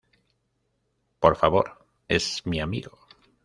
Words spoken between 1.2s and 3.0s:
favor. Es mi amigo.